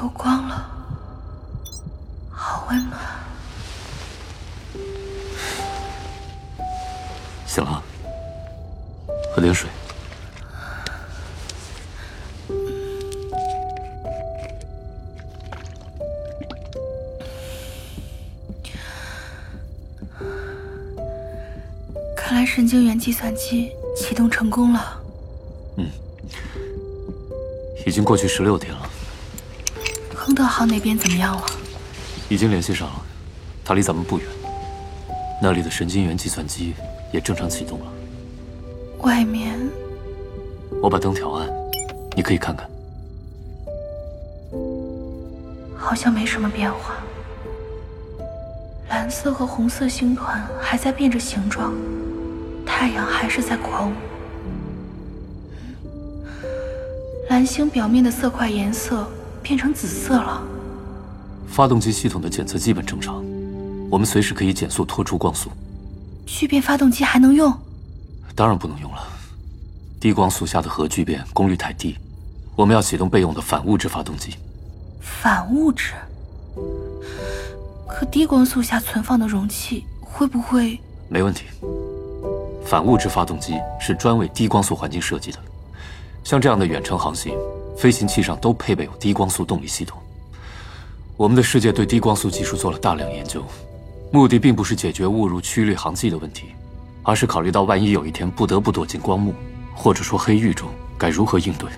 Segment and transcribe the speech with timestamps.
[0.00, 0.66] 有光了，
[2.30, 2.98] 好温暖。
[7.46, 7.82] 醒了，
[9.34, 9.68] 喝点水。
[22.16, 25.02] 看来神经元计算机启动成功了。
[25.76, 25.86] 嗯，
[27.84, 28.89] 已经过去十六天了。
[30.40, 31.42] 亨特号那边怎么样了？
[32.30, 32.94] 已经联系上了，
[33.62, 34.26] 他离咱们不远。
[35.42, 36.72] 那里的神经元计算机
[37.12, 37.86] 也正常启动了。
[39.00, 39.60] 外面，
[40.82, 41.46] 我把灯调暗，
[42.16, 42.66] 你可以看看。
[45.76, 46.94] 好像没什么变化。
[48.88, 51.74] 蓝色和红色星团还在变着形状，
[52.64, 53.94] 太阳还是在狂舞。
[57.28, 59.06] 蓝星表面的色块颜色
[59.42, 60.42] 变成紫色了。
[61.48, 63.24] 发动机系统的检测基本正常，
[63.90, 65.50] 我们随时可以减速拖出光速。
[66.26, 67.52] 聚变发动机还能用？
[68.36, 69.02] 当然不能用了，
[69.98, 71.96] 低光速下的核聚变功率太低，
[72.54, 74.36] 我们要启动备用的反物质发动机。
[75.00, 75.94] 反物质？
[77.88, 80.80] 可低光速下存放的容器会不会？
[81.08, 81.46] 没问题。
[82.64, 85.38] 反物质发动机是专为低光速环境设计的，
[86.22, 87.34] 像这样的远程航行，
[87.80, 89.98] 飞行器上都配备有低光速动力系统。
[91.16, 93.42] 我们的世界对低光速技术做了大量研究，
[94.12, 96.48] 目的并不是解决误入曲率航迹的问题，
[97.02, 99.34] 而是考虑到万一有一天不得不躲进光幕，
[99.74, 101.70] 或者说黑域中，该如何应对。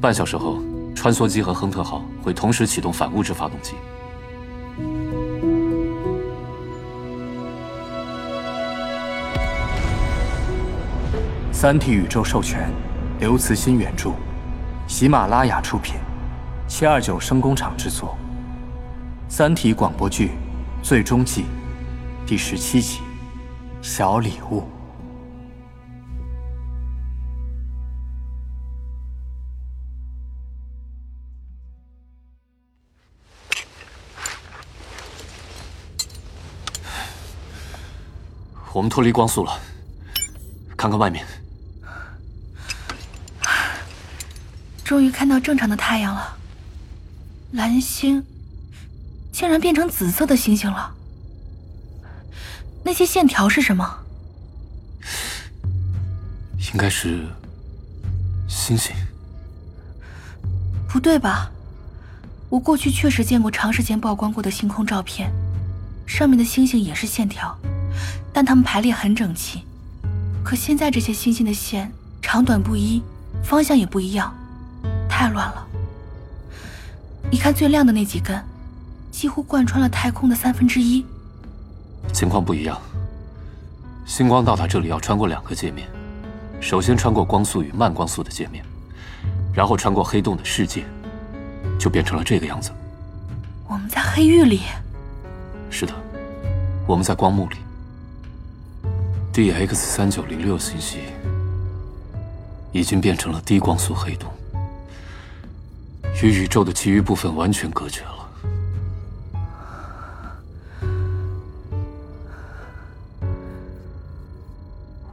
[0.00, 0.62] 半小时后。
[0.98, 3.74] 穿梭机和亨特号会同时启动反物质发动机。
[11.52, 12.68] 《三体》宇宙授权，
[13.20, 14.12] 刘慈欣原著，
[14.86, 15.96] 喜马拉雅出品，
[16.68, 18.16] 七二九声工厂制作，
[19.32, 20.30] 《三体》广播剧
[20.84, 21.44] 最终季
[22.24, 22.98] 第十七集
[23.82, 24.60] 《小礼物》。
[38.72, 39.58] 我们脱离光速了，
[40.76, 41.26] 看看外面。
[44.88, 46.38] 终于看到正常的太阳了，
[47.52, 48.24] 蓝星
[49.30, 50.94] 竟然变成紫色的星星了。
[52.82, 53.98] 那些线条是什么？
[56.72, 57.26] 应该是
[58.48, 58.96] 星星。
[60.88, 61.50] 不对吧？
[62.48, 65.30] 我过去确实见过长时间曝光过的星空照片，
[66.06, 67.54] 上面的星星也是线条。
[68.32, 69.62] 但它们排列很整齐，
[70.42, 73.02] 可现在这些星星的线长短不一，
[73.44, 74.34] 方向也不一样，
[75.18, 75.66] 太乱了。
[77.28, 78.40] 你看最亮的那几根，
[79.10, 81.04] 几乎贯穿了太空的三分之一。
[82.12, 82.80] 情况不一样，
[84.06, 85.88] 星光到达这里要穿过两个界面，
[86.60, 88.64] 首先穿过光速与慢光速的界面，
[89.52, 90.84] 然后穿过黑洞的世界，
[91.80, 92.70] 就变成了这个样子。
[93.66, 94.60] 我们在黑域里。
[95.68, 95.92] 是的，
[96.86, 97.56] 我们在光幕里。
[99.32, 101.00] D X 三九零六信息
[102.70, 104.30] 已经变成了低光速黑洞，
[106.22, 108.14] 与宇宙的其余部分完全隔绝了。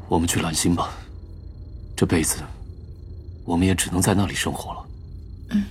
[0.07, 0.89] 我们去蓝星吧，
[1.95, 2.41] 这辈子
[3.43, 4.85] 我们也只能在那里生活了。
[5.49, 5.63] 嗯。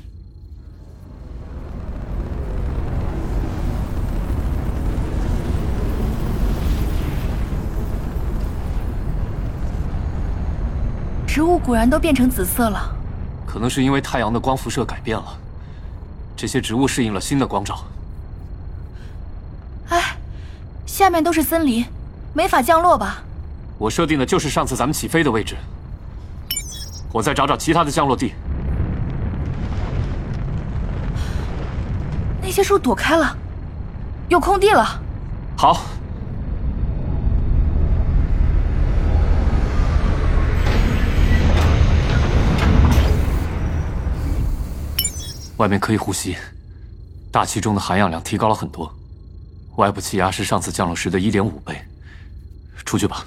[11.27, 12.97] 植物果然都变成紫色了，
[13.55, 15.39] 可能是因为太阳的光辐射改变了，
[16.37, 17.85] 这些植物适应了新的光照。
[19.91, 20.17] 哎，
[20.85, 21.87] 下面都是森林，
[22.33, 23.23] 没法降落吧？
[23.79, 25.55] 我设定的就是上次咱们起飞的位置，
[27.13, 28.35] 我再找找其他的降落地。
[32.43, 33.37] 那些树躲开了，
[34.29, 35.01] 有空地了。
[35.57, 35.81] 好。
[45.57, 46.37] 外面可以呼吸，
[47.31, 48.93] 大气中的含氧量提高了很多，
[49.77, 51.81] 外部气压是上次降落时的一点五倍。
[52.85, 53.25] 出去吧。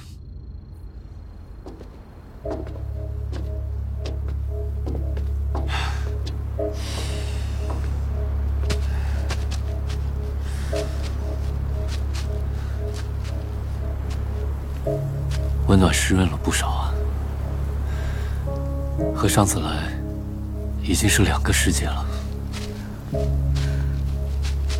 [15.68, 16.94] 温暖湿润了不少啊，
[19.15, 19.91] 和上次来
[20.81, 22.06] 已经是两个世界了。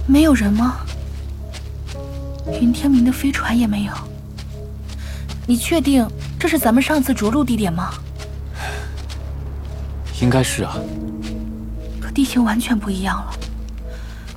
[0.06, 0.77] 没有人吗？
[2.62, 3.94] 云天明的飞船也没有。
[5.45, 6.07] 你确定
[6.39, 7.94] 这是咱们上次着陆地点吗？
[10.21, 10.77] 应该是啊。
[12.01, 13.33] 可地形完全不一样了。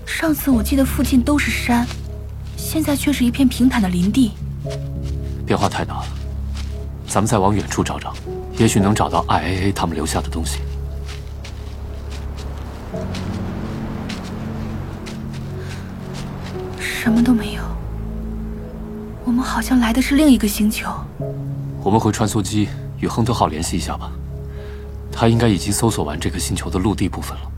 [0.04, 1.86] 上次我记得附近都是山，
[2.56, 4.32] 现在却是一片平坦的林地。
[5.46, 6.06] 变化太大了。
[7.06, 8.12] 咱们再往远处找找，
[8.58, 10.58] 也许能找到 IAA 他们留下的东西。
[17.00, 17.62] 什么都没有。
[19.24, 20.92] 我们好像来的是另一个星球。
[21.82, 22.68] 我们回穿梭机
[22.98, 24.12] 与亨特号联系一下吧，
[25.10, 27.50] 他应该已经搜索完这个星球的陆地部分了。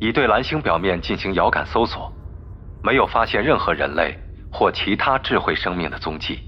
[0.00, 2.12] 已对蓝星表面进行遥感搜索，
[2.82, 4.18] 没有发现任何人类
[4.52, 6.40] 或其他智慧生命的踪迹。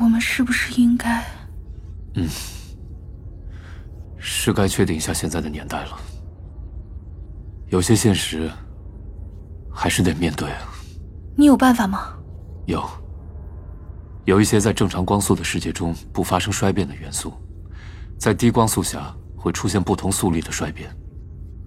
[0.00, 1.22] 我们是不是应该？
[2.14, 2.26] 嗯，
[4.18, 5.98] 是该确定一下现在的年代了。
[7.68, 8.50] 有些现实
[9.70, 10.62] 还是得面对啊。
[11.36, 12.14] 你有办法吗？
[12.66, 12.82] 有。
[14.24, 17.32] 有一些在正常光速的世界中不发生衰变的元素，
[18.18, 20.90] 在低光速下会出现不同速率的衰变，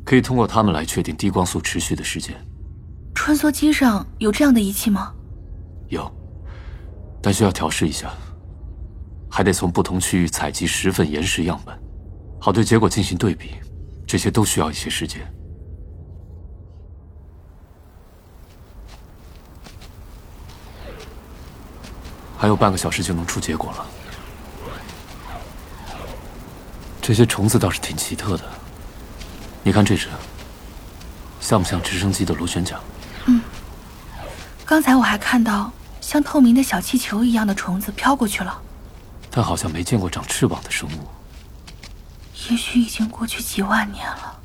[0.03, 2.35] 可以通过它们来确定低光速持续的时间。
[3.13, 5.13] 穿梭机上有这样的仪器吗？
[5.89, 6.11] 有。
[7.23, 8.11] 但需要调试一下，
[9.31, 11.73] 还得从不同区域采集十份岩石样本，
[12.37, 13.55] 好对结果进行对比，
[14.05, 15.21] 这些都需要一些时间。
[22.37, 23.85] 还有半个小时就能出结果了。
[27.01, 28.43] 这些虫子倒是挺奇特的，
[29.63, 30.09] 你看这只，
[31.39, 32.77] 像不像直升机的螺旋桨？
[33.27, 33.41] 嗯，
[34.65, 35.71] 刚才我还看到。
[36.03, 38.61] 像透明的小气球一样的虫子飘过去了，
[39.31, 41.07] 但好像没见过长翅膀的生物。
[42.49, 44.39] 也许已经过去几万年了，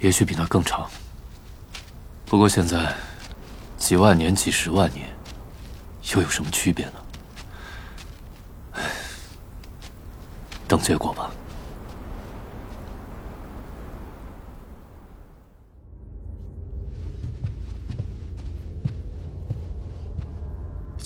[0.00, 0.86] 也许比那更长。
[2.26, 2.94] 不过现在，
[3.78, 5.08] 几万年、几十万年，
[6.12, 6.92] 又有什么区别呢？
[8.72, 8.82] 唉，
[10.68, 11.30] 等结果吧。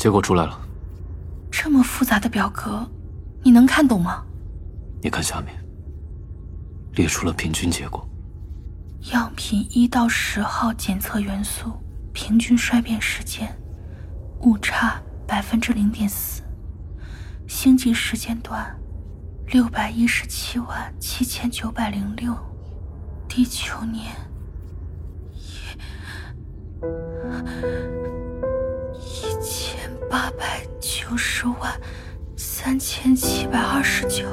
[0.00, 0.58] 结果出来了，
[1.50, 2.90] 这么复杂的表格，
[3.42, 4.24] 你能看懂吗？
[5.02, 5.54] 你看下面，
[6.94, 8.08] 列出了平均结果。
[9.12, 11.72] 样品一到十号检测元素
[12.14, 13.54] 平均衰变时间，
[14.40, 16.40] 误差百分之零点四，
[17.46, 18.74] 星际时间段
[19.48, 22.34] 六百一十七万七千九百零六，
[23.28, 24.16] 地球年
[25.34, 25.68] 一。
[30.10, 31.80] 八百九十万
[32.36, 34.26] 三千七百二十九，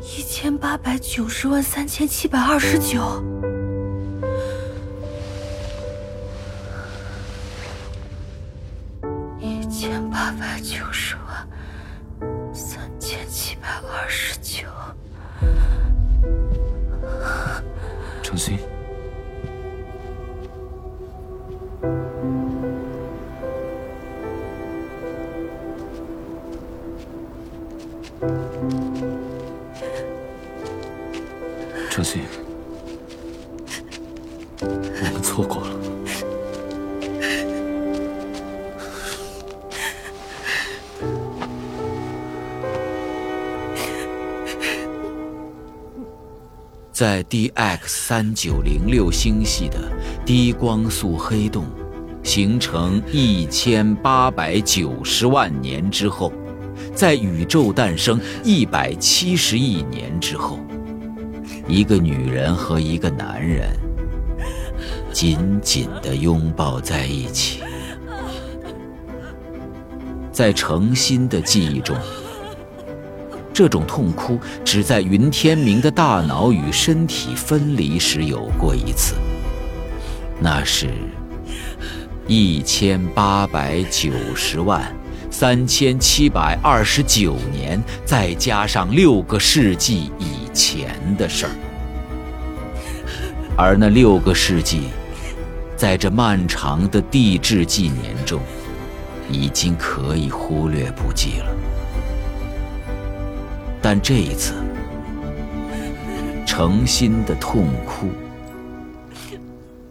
[0.00, 3.20] 一千八百九十万三千七百二十九，
[9.40, 14.68] 一千八百九十万三千七百二十九，
[18.22, 18.56] 程心。
[34.62, 35.76] 我们错过了。
[46.92, 49.90] 在 DX 三九零六星系的
[50.26, 51.64] 低光速黑洞
[52.22, 56.30] 形成一千八百九十万年之后，
[56.94, 60.58] 在宇宙诞生一百七十亿年之后。
[61.66, 63.70] 一个女人和一个男人
[65.20, 67.60] 紧紧地拥抱在一起，
[70.32, 71.94] 在诚心的记忆中，
[73.52, 79.14] 这种痛哭只在云天明的大脑与身体分离时有过一次。
[80.40, 80.88] 那是
[82.26, 84.90] 一千八百九十万
[85.30, 91.52] 三千七百二十九年，再加上六个世纪以前的事儿。
[93.54, 94.84] 而那六个世纪，
[95.80, 98.42] 在这漫长的地质纪年中，
[99.30, 101.46] 已经可以忽略不计了。
[103.80, 104.52] 但这一次，
[106.46, 108.10] 诚心的痛哭，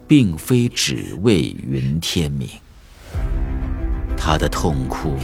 [0.06, 2.48] 并非只为云天明。
[4.16, 5.16] 他的痛哭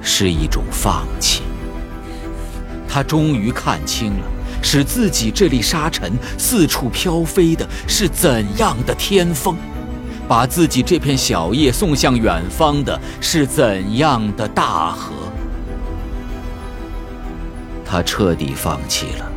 [0.00, 1.42] 是一种放弃。
[2.86, 4.26] 他终于看清了，
[4.64, 9.54] 使自己这粒沙尘四处飘飞的是怎样的天风，
[10.26, 15.12] 把自己这片小叶送向远方的是怎样的大河。
[17.84, 19.30] 他彻底放弃了，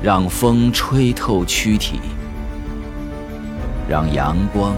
[0.00, 2.00] 让风吹透躯体，
[3.88, 4.74] 让阳光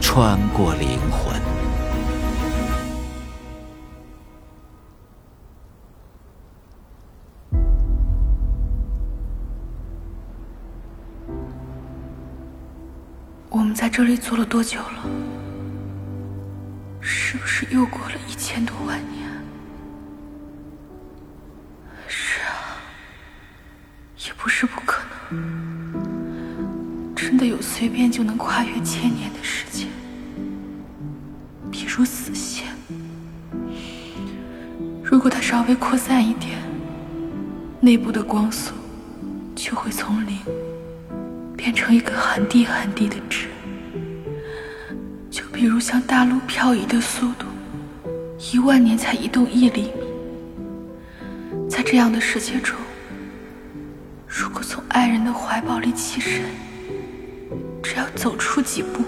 [0.00, 1.53] 穿过灵魂。
[13.54, 15.08] 我们在这里坐了多久了？
[17.00, 19.30] 是不是又过了一千多万年？
[22.08, 22.82] 是啊，
[24.26, 27.14] 也不是不可能。
[27.14, 29.86] 真的有随便就能跨越千年的时间，
[31.70, 32.66] 比如死线。
[35.00, 36.58] 如果它稍微扩散一点，
[37.78, 38.74] 内部的光速
[39.54, 40.40] 就会从零。
[41.56, 43.43] 变成一个很低很低的值，
[45.54, 47.46] 比如像大陆漂移的速度，
[48.52, 49.92] 一万年才移动一厘米。
[51.70, 52.76] 在这样的世界中，
[54.26, 56.42] 如果从爱人的怀抱里起身，
[57.80, 59.04] 只要走出几步，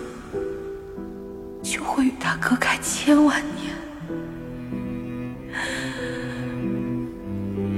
[1.65, 3.75] 就会与他隔开千万年。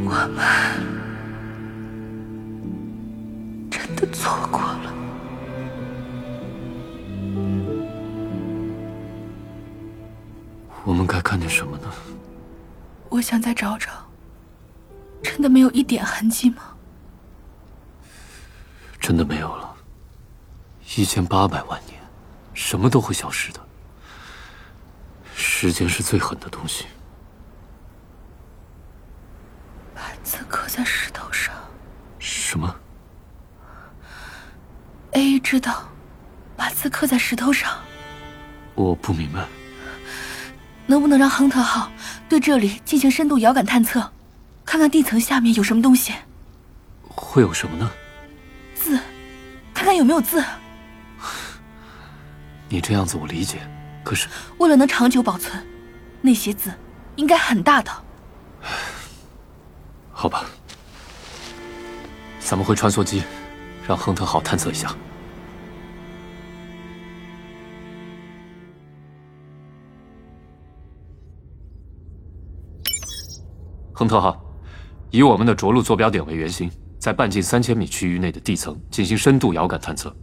[0.05, 0.45] 我们
[3.71, 3.81] 真。
[3.97, 4.95] 的错过了，
[11.19, 11.93] 该干点什么呢？
[13.09, 13.91] 我想再找找，
[15.21, 16.77] 真的没有一点痕迹吗？
[19.01, 19.75] 真的没有了。
[20.97, 22.01] 一千八百万年，
[22.55, 23.61] 什么都会消失的。
[25.35, 26.87] 时间是最狠的东西。
[29.95, 31.53] 把字刻在石头上。
[32.21, 32.73] 什么
[35.13, 35.89] ？A 知道，
[36.57, 37.77] 把字刻在石头上。
[38.77, 39.45] 我不明白。
[40.89, 41.93] 能不能让亨特号
[42.31, 44.11] 对这里进行深度遥感探测，
[44.65, 46.15] 看看地层下面有什么东西？
[47.07, 47.91] 会有什么呢？
[48.75, 48.99] 字，
[49.75, 50.43] 看看有没有字。
[52.71, 53.59] 你这样子我理解，
[54.03, 55.63] 可是为了能长久保存，
[56.23, 56.73] 那些字
[57.17, 57.93] 应该很大的。
[60.11, 60.47] 好吧，
[62.41, 63.23] 咱们回穿梭机。
[63.87, 64.95] 让亨特号探测一下。
[73.99, 74.41] 亨特号，
[75.11, 80.15] 以我们的着陆坐标点为圆心，在半径三千米区域内的地层进行深度遥感探测，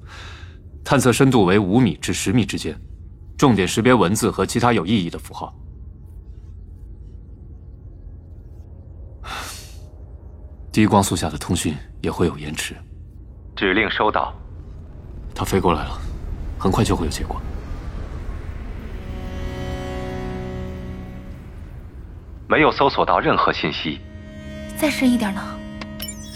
[0.81, 2.73] 探测深度为五米至十米之间，
[3.37, 5.53] 重点识别文字和其他有意义的符号。
[10.71, 12.77] 低光速下的通讯也会有延迟。
[13.57, 14.33] 指令收到，
[15.35, 15.99] 它飞过来了，
[16.57, 17.41] 很快就会有结果。
[22.47, 23.99] 没有搜索到任何信息。
[24.77, 25.41] 再深一点呢？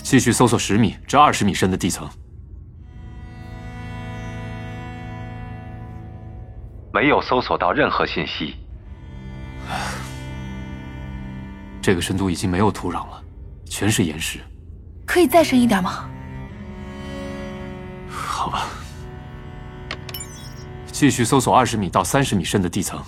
[0.01, 2.09] 继续搜索十米至二十米深的地层。
[6.91, 8.55] 没有搜索到任何信息。
[11.81, 13.23] 这个深度已经没有土壤了，
[13.65, 14.39] 全是岩石。
[15.05, 16.09] 可以再深一点吗？
[18.09, 18.67] 好吧，
[20.87, 22.99] 继续搜索二十米到三十米深的地层。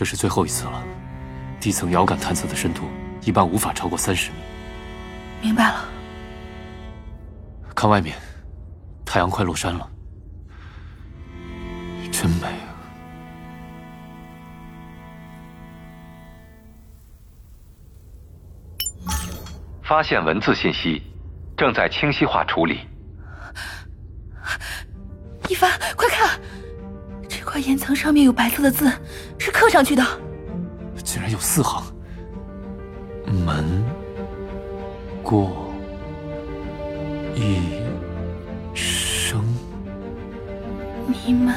[0.00, 0.82] 这是最后一次了。
[1.60, 2.84] 地层遥感探测的深度
[3.20, 4.36] 一般无法超过三十米。
[5.42, 5.84] 明白了。
[7.74, 8.16] 看外面，
[9.04, 9.86] 太阳快落山了，
[12.10, 12.46] 真美
[19.04, 19.12] 啊！
[19.82, 21.02] 发现文字信息，
[21.58, 22.80] 正在清晰化处理。
[25.50, 26.19] 一凡，快看，
[27.60, 28.90] 岩层上面有白色的字，
[29.38, 30.04] 是刻上去的。
[31.04, 31.82] 竟然有四行。
[33.46, 33.84] 门
[35.22, 35.68] 过
[37.34, 37.58] 一
[38.74, 39.44] 生，
[41.06, 41.54] 你们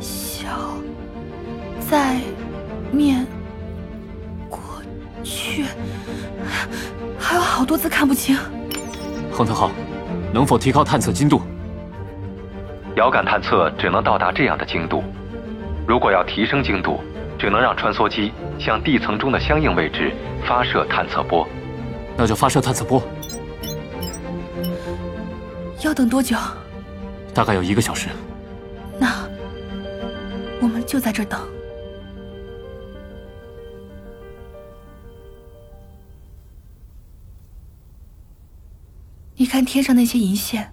[0.00, 0.48] 小
[1.88, 2.20] 在
[2.90, 3.24] 面
[4.48, 4.60] 过
[5.22, 5.66] 去，
[7.18, 8.36] 还有好多字看不清。
[9.32, 9.70] 亨特号，
[10.32, 11.40] 能否提高探测精度？
[12.96, 15.02] 遥感探测只能到达这样的精度，
[15.86, 17.00] 如果要提升精度，
[17.38, 20.14] 只能让穿梭机向地层中的相应位置
[20.46, 21.46] 发射探测波。
[22.16, 23.02] 那就发射探测波。
[25.82, 26.36] 要等多久？
[27.34, 28.08] 大概有一个小时。
[28.96, 29.28] 那
[30.62, 31.40] 我们就在这等。
[39.36, 40.72] 你看天上那些银线，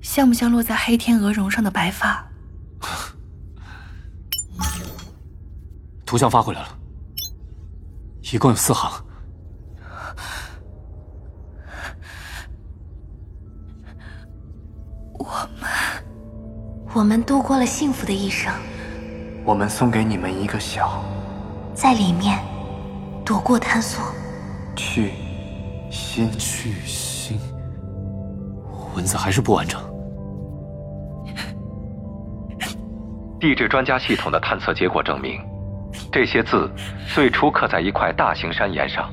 [0.00, 2.26] 像不像落在黑天鹅绒上的白发？
[6.06, 6.68] 图像发回来了，
[8.32, 8.90] 一共有四行。
[15.18, 15.70] 我们，
[16.94, 18.52] 我们度过了幸福的一生，
[19.44, 21.04] 我们送给你们一个小，
[21.74, 22.42] 在里面
[23.24, 24.02] 躲过探索。
[24.74, 25.12] 去
[25.90, 27.38] 心去心，
[28.96, 29.80] 文字还是不完整。
[33.40, 35.40] 地质专家系统的探测结果证明，
[36.12, 36.70] 这些字
[37.08, 39.10] 最初刻在一块大型山岩上，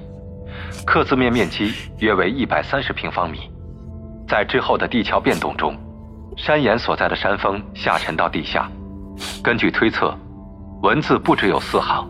[0.85, 3.49] 刻字面面积约为一百三十平方米。
[4.27, 5.73] 在之后的地壳变动中，
[6.35, 8.69] 山岩所在的山峰下沉到地下。
[9.41, 10.13] 根据推测，
[10.83, 12.05] 文字不只有四行，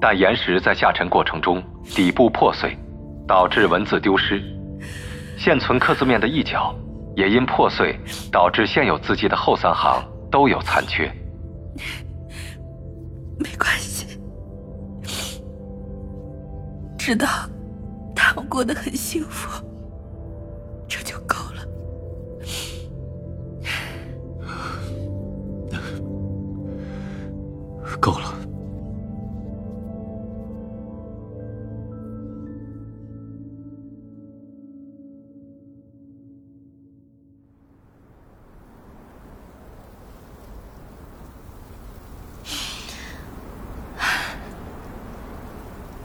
[0.00, 1.60] 但岩石在下沉过程中
[1.96, 2.78] 底部破碎，
[3.26, 4.40] 导致文字丢失。
[5.36, 6.72] 现存刻字面的一角
[7.16, 7.98] 也因破碎
[8.30, 10.00] 导致现有字迹的后三行
[10.30, 11.12] 都有残缺。
[13.38, 14.18] 没关系，
[16.96, 17.26] 知道
[18.14, 19.64] 他们过得很幸福，
[20.88, 21.66] 这就够了。
[28.00, 28.43] 够了。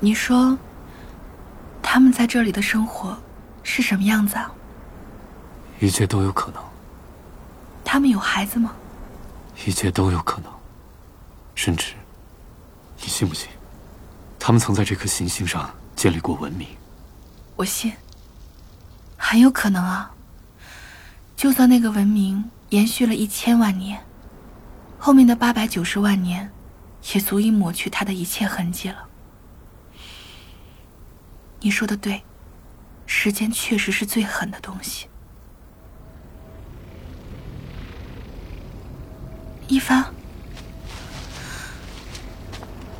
[0.01, 0.57] 你说，
[1.81, 3.17] 他们在这里的生活
[3.63, 4.49] 是什么样子啊？
[5.81, 6.63] 一切都有可能，
[7.83, 8.71] 他们有孩子吗？
[9.65, 10.49] 一切都有可能，
[11.53, 11.93] 甚至，
[13.01, 13.49] 你信不信，
[14.39, 16.65] 他们曾在这颗行星上建立过文明？
[17.57, 17.91] 我信，
[19.17, 20.11] 很有可能啊。
[21.35, 23.99] 就算那个文明延续了一千万年，
[24.97, 26.49] 后面的八百九十万年，
[27.13, 29.08] 也足以抹去它的一切痕迹了。
[31.61, 32.21] 你说的对，
[33.05, 35.07] 时间确实是最狠的东西。
[39.67, 40.05] 一帆，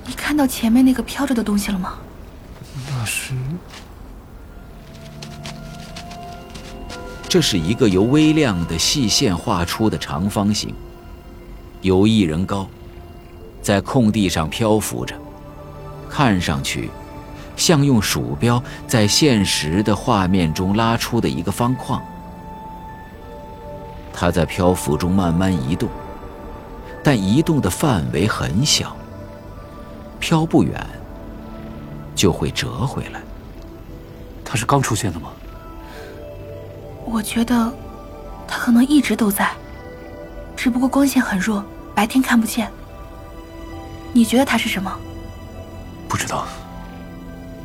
[0.06, 1.98] 你看到前面那个飘着的东西了吗？
[2.89, 3.34] 那是，
[7.28, 10.76] 这是一个由微量的细线画出的长方形，
[11.82, 12.67] 有一人高，
[13.62, 15.15] 在空地上漂浮着，
[16.10, 16.89] 看上去。
[17.60, 22.02] 像用鼠标在现实的画面中拉出的一个方框，
[24.13, 25.89] 它在漂浮中慢慢移动，
[27.04, 28.95] 但移动的范围很小，
[30.22, 30.84] 飘不远
[32.15, 33.22] 就会折回来。
[34.45, 35.30] 它是刚出现的吗？
[37.04, 37.72] 我觉得，
[38.48, 39.52] 它可能一直都在，
[40.56, 41.62] 只不过光线很弱，
[41.93, 42.72] 白天看不见。
[44.13, 44.98] 你觉得它是什么？
[46.08, 46.48] 不知道。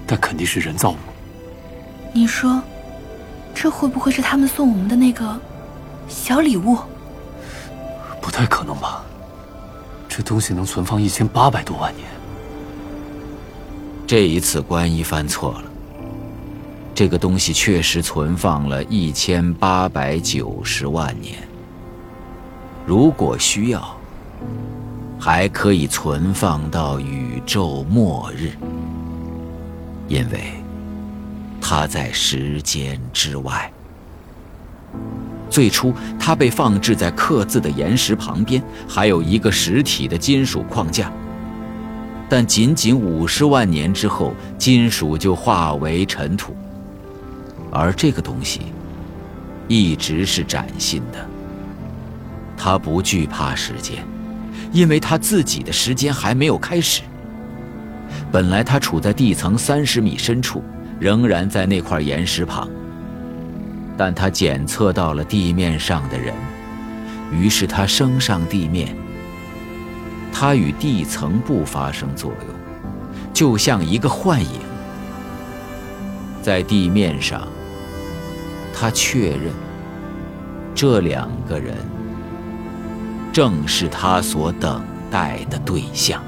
[0.07, 0.97] 但肯定是人造物。
[2.13, 2.63] 你说，
[3.55, 5.39] 这会不会是他们送我们的那个
[6.09, 6.79] 小礼物？
[8.21, 9.05] 不太可能吧？
[10.09, 12.07] 这东西能存放一千八百多万年。
[14.07, 15.65] 这一次关一犯错了。
[16.95, 21.37] 这个东西确实存放了一千八百九十万年。
[22.87, 23.97] 如果需要，
[25.19, 28.53] 还可以存放到宇宙末日。
[30.09, 30.53] 因为
[31.61, 33.71] 它在时间之外。
[35.51, 41.13] 最初，它被放置在刻字的岩石旁边，还有一个实体的金属框架。
[42.29, 46.57] 但仅仅五十万年之后，金属就化为尘土。
[47.71, 48.61] 而这个东西
[49.69, 51.29] 一直是崭新的。
[52.57, 54.05] 它不惧怕时间，
[54.73, 57.03] 因为它自己的时间还没有开始。
[58.35, 60.61] 本来他处在地层三十米深处，
[60.99, 62.69] 仍然在那块岩石旁。
[63.97, 66.35] 但他检测到了地面上的人，
[67.31, 68.97] 于是他升上地面。
[70.33, 72.57] 他与地层不发生作用，
[73.33, 74.61] 就像一个幻影。
[76.43, 77.47] 在地面上，
[78.75, 79.53] 他确认，
[80.75, 81.77] 这两个人
[83.33, 86.21] 正是他所等待的对象。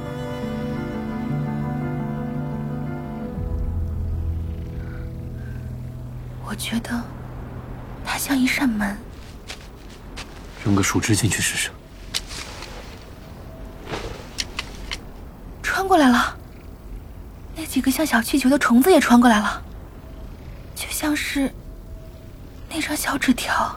[6.57, 7.03] 觉得
[8.05, 8.97] 它像一扇门。
[10.64, 11.71] 扔个树枝进去试试。
[15.62, 16.37] 穿过来了。
[17.55, 19.62] 那几个像小气球的虫子也穿过来了，
[20.75, 21.53] 就像是
[22.69, 23.75] 那张小纸条。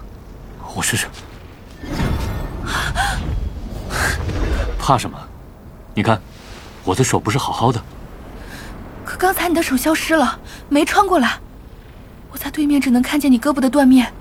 [0.76, 1.08] 我试试。
[4.78, 5.18] 怕什么？
[5.94, 6.20] 你看，
[6.84, 7.82] 我的手不是好好的。
[9.06, 11.39] 可刚才你的手消失了，没穿过来。
[12.39, 14.13] 我在对面只能看见你胳膊的断面，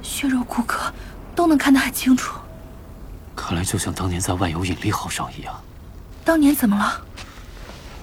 [0.00, 0.88] 血肉骨骼
[1.34, 2.38] 都能看得很清楚。
[3.34, 5.52] 看来就像当年在万有引力号上一样。
[6.24, 7.04] 当年怎么了？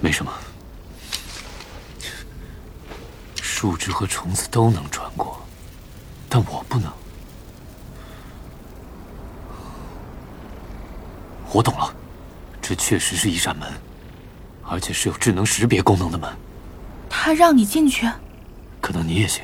[0.02, 0.30] 没什么。
[3.40, 5.42] 树枝和虫子都能穿过，
[6.28, 6.92] 但我不能。
[11.50, 11.90] 我懂了，
[12.60, 13.66] 这确实是一扇门，
[14.62, 16.30] 而且是有智能识别功能的门。
[17.08, 18.06] 他让你进去？
[18.82, 19.42] 可能你也行，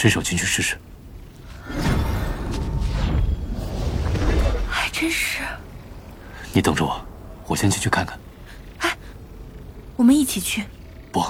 [0.00, 0.78] 伸手进去试试。
[4.66, 5.42] 还真是。
[6.54, 6.98] 你等着我，
[7.46, 8.18] 我先进去看看。
[8.78, 8.96] 哎，
[9.96, 10.64] 我们一起去。
[11.12, 11.22] 不，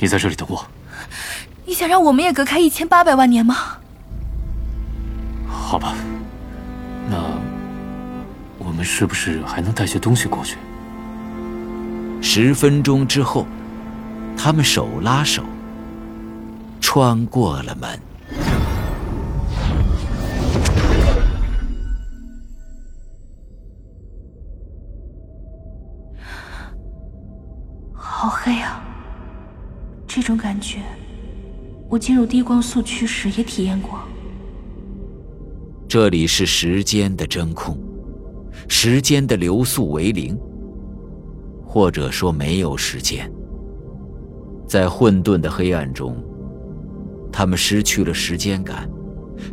[0.00, 0.66] 你在这里等我。
[1.64, 3.78] 你想让我们也隔开一千八百万年吗？
[5.48, 5.94] 好吧，
[7.08, 7.16] 那。
[8.58, 10.56] 我们是不是还能带些东西过去？
[12.20, 13.46] 十分钟之后，
[14.36, 15.44] 他们手拉手
[16.90, 18.00] 穿过了门。
[27.92, 28.82] 好黑啊！
[30.06, 30.80] 这种感觉，
[31.90, 34.00] 我进入低光速区时也体验过。
[35.86, 37.78] 这里是时间的真空。
[38.66, 40.34] 时间的流速为零，
[41.66, 43.30] 或者说没有时间。
[44.66, 46.16] 在混沌的黑暗中，
[47.38, 48.90] 他们失去了时间感，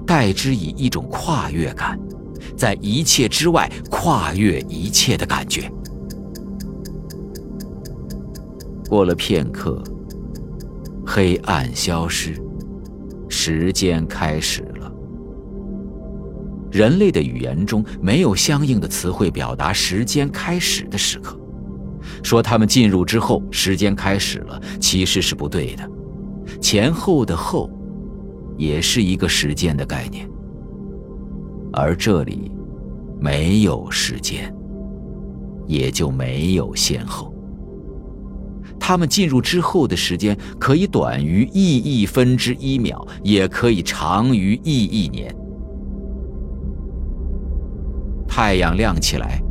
[0.08, 2.00] 代之以一种跨越感，
[2.58, 5.72] 在一切之外跨越一切的感觉。
[8.90, 9.84] 过了片刻，
[11.06, 12.42] 黑暗消失，
[13.30, 14.92] 时间开始了。
[16.72, 21.38] 人类的语言中没有相应的词汇表达时间开始的时刻，
[22.24, 25.88] 说他们进入之后时间开始了，其实是不对的。
[26.62, 27.70] 前后的“后”
[28.58, 30.30] 也是一个时间的概念，
[31.74, 32.52] 而这里
[33.20, 34.54] 没有时间，
[35.68, 37.34] 也就没有先后。
[38.80, 45.34] 他们进入之后的时间可以短于亿亿分之一秒，也可以长于亿亿年。
[48.28, 49.42] 太阳亮起来，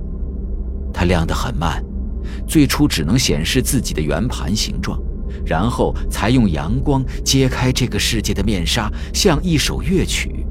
[0.92, 1.82] 它亮得很慢，
[2.46, 5.02] 最初只能显示自己的圆盘形状，
[5.44, 10.44] 然后才用阳光揭开这个世界的面纱，像一首乐曲，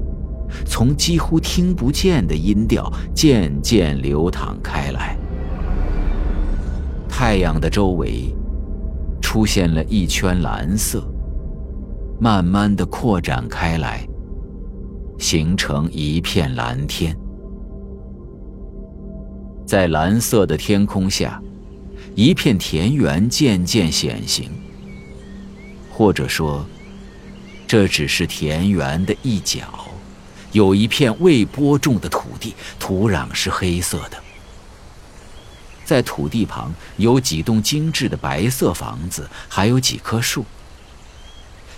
[0.65, 5.17] 从几乎听不见的音调渐渐流淌开来。
[7.07, 8.35] 太阳的周围
[9.21, 11.03] 出现了一圈蓝色，
[12.19, 14.07] 慢慢的扩展开来，
[15.19, 17.15] 形成一片蓝天。
[19.65, 21.41] 在蓝色的天空下，
[22.15, 24.49] 一片田园渐渐显形。
[25.93, 26.65] 或者说，
[27.67, 29.87] 这只是田园的一角，
[30.51, 34.17] 有一片未播种的土地，土壤是黑色的。
[35.85, 40.43] 在土地旁有几栋精致的白色房子，还有几棵树。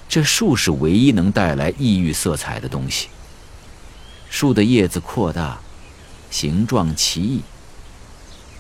[0.07, 3.09] 这树是唯一能带来异域色彩的东西。
[4.29, 5.59] 树的叶子扩大，
[6.29, 7.41] 形状奇异。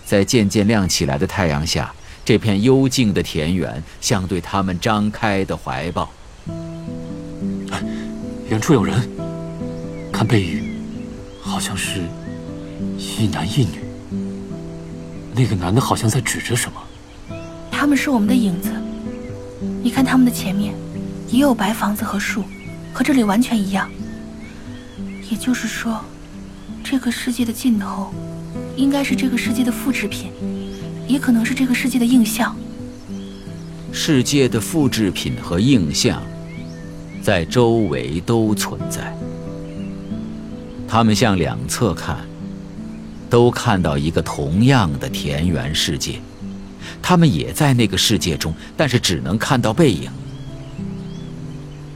[0.05, 1.93] 在渐渐亮起来的太阳下，
[2.25, 6.11] 这片幽静的田园像对他们张开的怀抱。
[8.49, 9.07] 远处有人，
[10.11, 10.73] 看背影，
[11.39, 12.01] 好像是
[12.97, 13.79] 一男一女。
[15.35, 16.81] 那个男的好像在指着什么。
[17.69, 18.71] 他们是我们的影子。
[19.83, 20.73] 你看他们的前面，
[21.29, 22.43] 也有白房子和树，
[22.91, 23.87] 和这里完全一样。
[25.29, 26.03] 也就是说，
[26.83, 28.11] 这个世界的尽头。
[28.75, 30.31] 应该是这个世界的复制品，
[31.07, 32.55] 也可能是这个世界的映像。
[33.91, 36.21] 世界的复制品和映像，
[37.21, 39.15] 在周围都存在。
[40.87, 42.17] 他们向两侧看，
[43.29, 46.19] 都看到一个同样的田园世界。
[47.01, 50.09] 他们也在那个世界中，但是只能看到背影。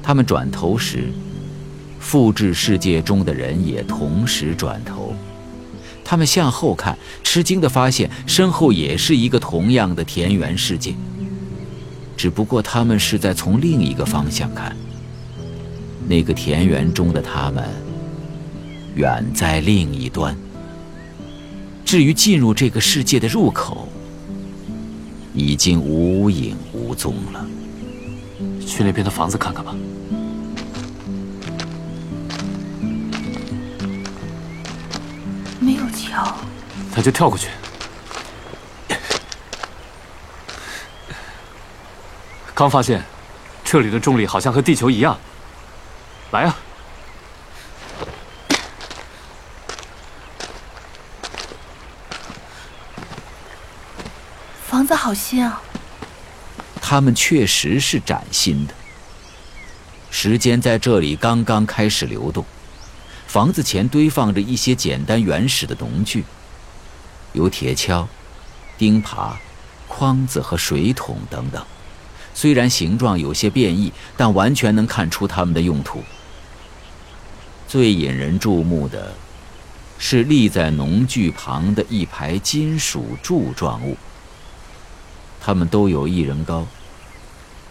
[0.02, 1.12] 他们转头时，
[2.00, 5.13] 复制世界中的人也同时转头。
[6.10, 10.95] 他们向后看，吃惊地发现身后也是一个同样的田园世界，
[12.17, 14.76] 只不过他们是在从另一个方向看。
[16.08, 17.63] 那个田园中的他们，
[18.95, 20.36] 远在另一端。
[21.86, 23.88] 至于进入这个世界的入口，
[25.36, 27.45] 已经无影无踪了。
[28.65, 29.76] 去那边的房子看看吧。
[36.95, 37.48] 那就跳过去。
[42.54, 43.04] 刚发现，
[43.63, 45.17] 这里的重力好像和地球一样。
[46.32, 46.58] 来啊！
[54.67, 55.62] 房子好新啊！
[56.82, 58.74] 他们确实是崭新的。
[60.12, 62.45] 时间在这里刚刚开始流动。
[63.30, 66.26] 房子前堆放着一些简单原始的农具，
[67.34, 68.08] 有铁锹、
[68.76, 69.34] 钉耙、
[69.88, 71.63] 筐子和水桶等等。
[72.34, 76.04] 虽然形状有些变异，但完全能看出它们的用途。
[77.68, 79.13] 最引人注目的，
[80.00, 83.96] 是立在农具旁的一排金属柱状物。
[85.39, 86.65] 它们都有一人高，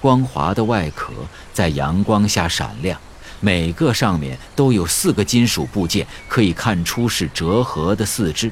[0.01, 1.13] 光滑的外壳
[1.53, 3.01] 在阳光下闪亮。
[3.41, 8.51] 每个上面都有四个金属部件，可以看出是折合的四肢。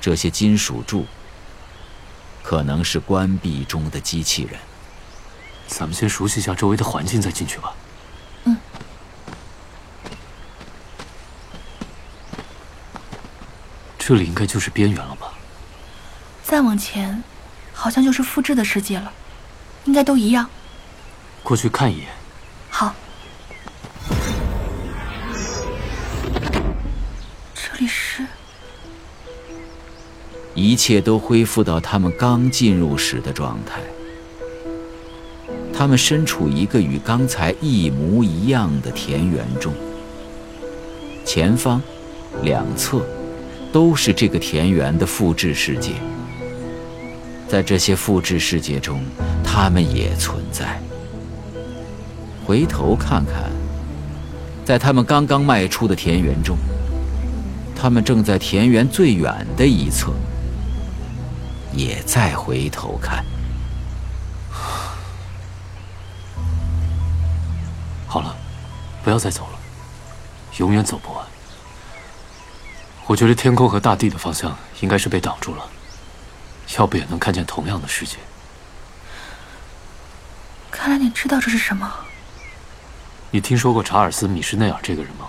[0.00, 1.06] 这些金属柱
[2.42, 4.58] 可能是关闭中的机器人。
[5.66, 7.74] 咱们先熟悉一下周围的环境，再进去吧。
[8.44, 8.56] 嗯。
[13.98, 15.32] 这里应该就是边缘了吧？
[16.42, 17.22] 再往前，
[17.72, 19.12] 好像就是复制的世界了，
[19.84, 20.50] 应该都一样。
[21.42, 22.08] 过去看一眼。
[27.82, 28.22] 你是。
[30.54, 33.80] 一切都恢复到他们刚进入时的状态。
[35.74, 39.72] 他们身处一个与刚才一模一样的田园中，
[41.24, 41.82] 前方、
[42.44, 43.04] 两侧
[43.72, 45.94] 都是这个田园的复制世界。
[47.48, 49.02] 在这些复制世界中，
[49.42, 50.80] 他们也存在。
[52.46, 53.50] 回头看看，
[54.64, 56.56] 在他们刚刚迈出的田园中，
[57.82, 60.12] 他们正在田园最远的一侧，
[61.72, 63.24] 也在回头看。
[68.06, 68.36] 好了，
[69.02, 69.58] 不要再走了，
[70.58, 71.26] 永远走不完。
[73.08, 75.66] 我觉得天空和大地的方向应该是被挡住了，
[76.78, 78.16] 要不也能看见同样的世界。
[80.70, 81.92] 看来你知道这是什么。
[83.32, 85.26] 你听说过查尔斯·米什内尔这个人吗？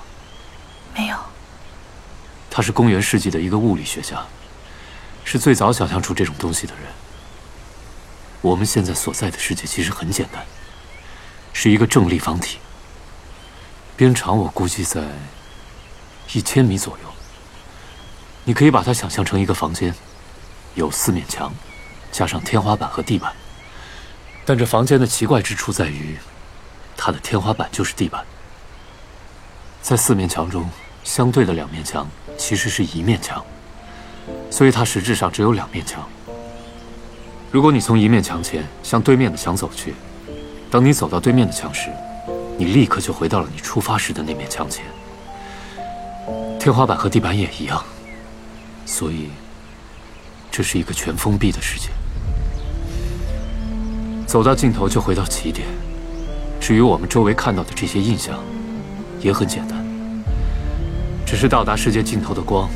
[2.56, 4.24] 他是公元世纪的一个物理学家，
[5.26, 6.84] 是最早想象出这种东西的人。
[8.42, 10.46] 我们现在所在的世界其实很简单，
[11.52, 12.60] 是一个正立方体。
[13.98, 15.02] 边长我估计在
[16.34, 17.10] 一千米左右。
[18.44, 19.92] 你可以把它想象成一个房间，
[20.76, 21.52] 有四面墙，
[22.12, 23.34] 加上天花板和地板。
[24.46, 26.20] 但这房间的奇怪之处在于，
[26.96, 28.24] 它的天花板就是地板。
[29.82, 30.70] 在四面墙中，
[31.04, 33.44] 相对的两面墙其实是一面墙，
[34.50, 36.08] 所以它实质上只有两面墙。
[37.52, 39.94] 如果你从一面墙前向对面的墙走去，
[40.72, 41.90] 当你走到对面的墙时，
[42.58, 44.86] 你立刻就回到了你出发时的那面墙前，
[46.60, 47.84] 天花板和地板也一样，
[48.86, 49.30] 所以
[50.50, 51.90] 这是一个全封闭的世界。
[54.26, 55.68] 走到尽头就回到起点。
[56.60, 58.40] 至于我们周围看到的这些印象，
[59.20, 59.83] 也很简单，
[61.34, 62.70] 只是到达世界尽头的光，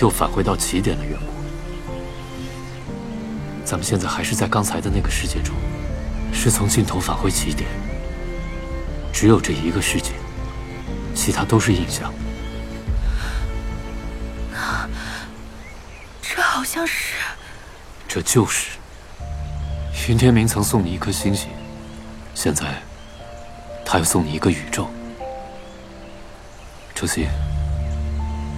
[0.00, 1.26] 又返回到起点的缘故。
[3.64, 5.54] 咱们现在还是在刚才的那个世界中，
[6.32, 7.70] 是从尽头返回起点。
[9.12, 10.10] 只有这一个世界，
[11.14, 12.12] 其他都是印象。
[16.20, 17.14] 这好像是……
[18.08, 18.70] 这就是
[20.08, 21.48] 云天明曾送你一颗星星，
[22.34, 22.74] 现在
[23.86, 24.90] 他又送你一个宇宙。
[26.92, 27.28] 周鑫，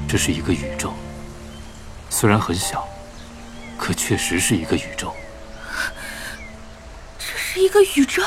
[0.08, 0.94] 这是一个宇宙，
[2.08, 2.88] 虽然很小，
[3.76, 5.14] 可确实是一个宇宙。
[7.18, 8.22] 这是一个宇宙。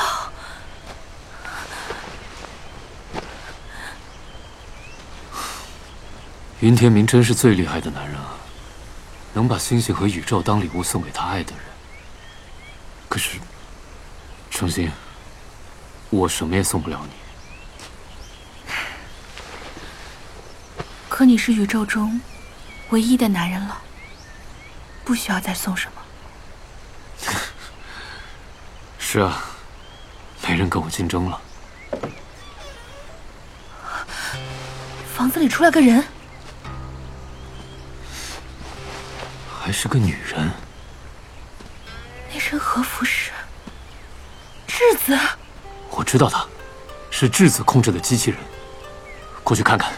[6.60, 8.34] 云天明真是最厉害的男人啊，
[9.32, 11.60] 能把星星和宇宙当礼物送给他爱的人。
[13.08, 13.38] 可是，
[14.50, 14.92] 程心，
[16.10, 17.29] 我什么也送不了你。
[21.20, 22.18] 可你是宇宙中
[22.88, 23.78] 唯一的男人了，
[25.04, 27.28] 不需要再送什么。
[28.98, 29.44] 是啊，
[30.48, 31.38] 没人跟我竞争了。
[35.14, 36.02] 房子里出来个人，
[39.62, 40.50] 还是个女人。
[42.32, 43.30] 那身和服是
[44.66, 45.18] 质子。
[45.90, 46.46] 我知道他，
[47.10, 48.40] 是质子控制的机器人。
[49.44, 49.92] 过去看看。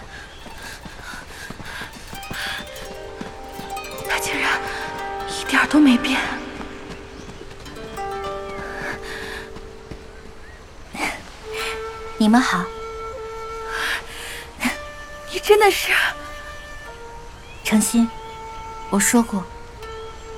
[19.13, 19.45] 说过，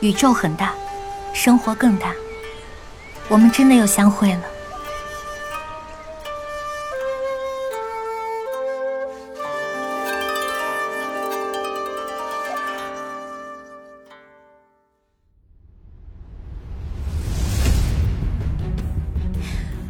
[0.00, 0.74] 宇宙很大，
[1.32, 2.12] 生活更大，
[3.28, 4.40] 我们真的又相会了。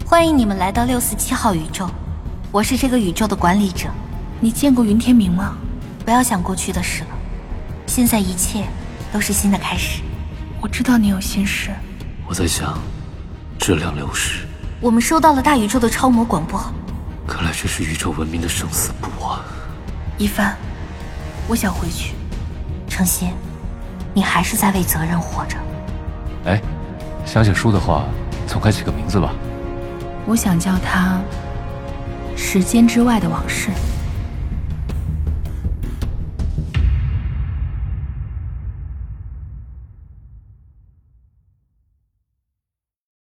[0.05, 1.89] 欢迎你们来到六四七号宇宙，
[2.53, 3.89] 我是这个宇宙的管理者。
[4.41, 5.57] 你见过云天明吗？
[6.05, 7.09] 不要想过去的事了，
[7.95, 8.65] 现在一切
[9.13, 10.03] 都是新的开始。
[10.61, 11.71] 我知道你有心事。
[12.27, 12.77] 我在想，
[13.57, 14.49] 质量流失。
[14.81, 16.61] 我们收到了大宇宙的超模广播。
[17.25, 19.45] 看来这是宇宙文明的生死簿啊！
[20.19, 20.57] 一帆，
[21.47, 22.15] 我想回去。
[22.89, 23.31] 程心，
[24.13, 25.57] 你还是在为责任活着。
[26.47, 26.61] 哎，
[27.25, 28.07] 想写书的话，
[28.49, 29.33] 总该起个名字吧？
[30.27, 31.21] 我想叫它
[32.37, 33.69] 《时间之外的往事》。